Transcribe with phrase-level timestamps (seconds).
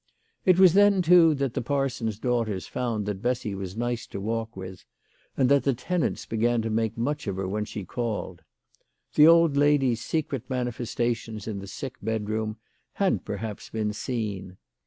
[0.45, 4.57] It was then, too, that the parson's daughters found that Bessy was nice to walk
[4.57, 4.83] with,
[5.37, 8.41] and that the tenants began to make much of her when she called.
[9.13, 12.57] The old lady's secret manifestations in the sick bedroom
[12.93, 14.57] had, perhaps, been seen.